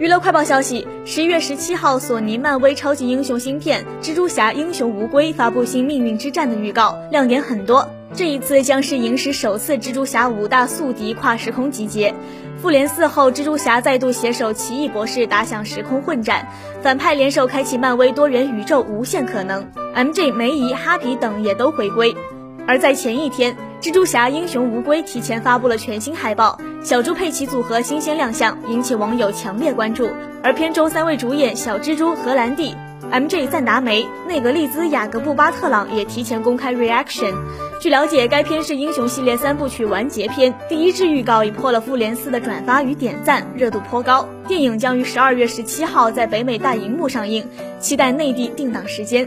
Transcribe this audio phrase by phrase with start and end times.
[0.00, 7.86] 娱乐快报消息：十一月十七号，索尼漫威超级英雄芯片《蜘蛛侠：英雄无归》发布新命运之战的预告，亮点很多。
[8.14, 12.14] 这一次将是影史首次蜘蛛侠五大宿敌跨时空集结。
[12.62, 16.48] 复联四后，蜘蛛侠再度携手奇异博士打响时空混战，
[16.80, 19.62] 反派联手开启漫威多元宇宙无限可能。
[19.94, 22.16] MJ、梅姨、哈皮等也都回归。
[22.66, 30.08] 而在前一天，蜘蛛侠英雄无归提前发布了全新海报，小猪佩奇组合新鲜亮相，引起网友强烈关注。
[30.42, 32.74] 而片中三位主演小蜘蛛荷兰弟、
[33.10, 37.34] MJ 赞达梅、内格利兹雅各布巴特朗也提前公开 reaction。
[37.80, 44.28] 据了解，该片是英雄系列三部曲完结篇，第一支预告已破了复联四的转发与点赞，热度颇高。
[44.46, 47.46] 电影将于十二月十七号在北美大荧幕上映，
[47.80, 49.26] 期待内地定档时间。